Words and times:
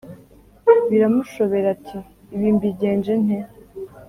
biramushobera 0.89 1.67
ati: 1.75 1.97
“ibi 2.35 2.47
mbigenje 2.55 3.13
nte! 3.23 3.39